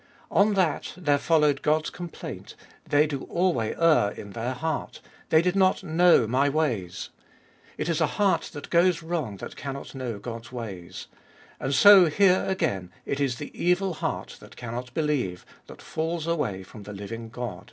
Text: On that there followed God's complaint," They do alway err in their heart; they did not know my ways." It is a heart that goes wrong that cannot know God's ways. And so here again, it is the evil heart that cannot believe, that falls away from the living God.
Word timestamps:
On 0.31 0.55
that 0.55 0.93
there 0.97 1.19
followed 1.19 1.61
God's 1.61 1.91
complaint," 1.91 2.55
They 2.89 3.05
do 3.05 3.25
alway 3.25 3.75
err 3.77 4.09
in 4.09 4.31
their 4.31 4.55
heart; 4.55 4.99
they 5.29 5.43
did 5.43 5.55
not 5.55 5.83
know 5.83 6.25
my 6.25 6.49
ways." 6.49 7.09
It 7.77 7.87
is 7.87 8.01
a 8.01 8.07
heart 8.17 8.49
that 8.53 8.71
goes 8.71 9.03
wrong 9.03 9.37
that 9.37 9.55
cannot 9.55 9.93
know 9.93 10.17
God's 10.17 10.51
ways. 10.51 11.05
And 11.59 11.75
so 11.75 12.05
here 12.07 12.43
again, 12.47 12.89
it 13.05 13.19
is 13.19 13.35
the 13.35 13.51
evil 13.53 13.93
heart 13.93 14.37
that 14.39 14.55
cannot 14.55 14.91
believe, 14.95 15.45
that 15.67 15.83
falls 15.83 16.25
away 16.25 16.63
from 16.63 16.81
the 16.81 16.93
living 16.93 17.29
God. 17.29 17.59